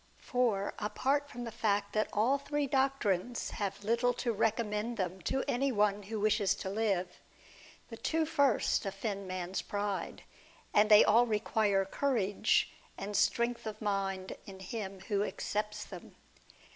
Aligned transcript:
For, 0.17 0.73
apart 0.79 1.29
from 1.29 1.43
the 1.43 1.51
fact 1.51 1.93
that 1.93 2.09
all 2.11 2.39
three 2.39 2.65
doctrines 2.65 3.51
have 3.51 3.83
little 3.83 4.13
to 4.13 4.33
recommend 4.33 4.97
them 4.97 5.21
to 5.29 5.43
any 5.47 5.71
one 5.71 6.01
who 6.01 6.19
wishes 6.19 6.55
to 6.55 6.71
live, 6.71 7.21
the 7.89 7.97
two 7.97 8.25
first 8.25 8.83
offend 8.83 9.27
man's 9.27 9.61
pride, 9.61 10.23
and 10.73 10.89
they 10.89 11.03
all 11.03 11.27
require 11.27 11.85
courage 11.85 12.71
and 12.97 13.15
strength 13.15 13.67
of 13.67 13.79
mind 13.79 14.35
in 14.47 14.59
him 14.59 15.01
who 15.01 15.21
accepts 15.23 15.83
them. 15.83 16.15